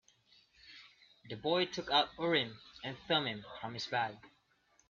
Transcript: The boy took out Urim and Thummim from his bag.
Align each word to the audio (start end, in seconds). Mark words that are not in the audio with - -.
The 1.29 1.35
boy 1.35 1.67
took 1.67 1.91
out 1.91 2.09
Urim 2.17 2.57
and 2.83 2.97
Thummim 3.07 3.45
from 3.61 3.75
his 3.75 3.85
bag. 3.85 4.17